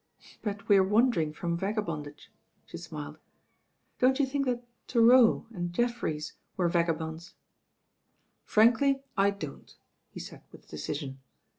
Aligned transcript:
"But 0.41 0.67
we 0.67 0.79
arc 0.79 0.89
wandering 0.89 1.31
from 1.31 1.55
vagabondage," 1.55 2.31
she 2.65 2.77
smiled. 2.77 3.19
"Don't 3.99 4.17
you 4.17 4.25
think 4.25 4.47
that 4.47 4.63
Thoreau 4.87 5.45
and 5.53 5.71
Jef 5.73 5.93
fcrics 5.93 6.31
were 6.57 6.67
vagabonds 6.67 7.35
i'" 7.35 8.13
"Frankly 8.43 9.03
I 9.15 9.29
don't," 9.29 9.77
he 10.09 10.19
said 10.19 10.41
with 10.51 10.67
decision. 10.69 11.19